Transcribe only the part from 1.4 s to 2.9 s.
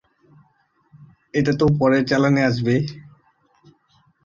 তো পরের চালানে আসবে।